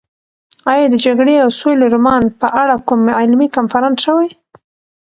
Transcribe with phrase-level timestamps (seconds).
[0.71, 4.29] ایا د جګړې او سولې رومان په اړه کوم علمي کنفرانس شوی؟